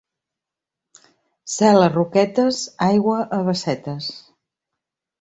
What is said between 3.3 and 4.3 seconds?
a bassetes.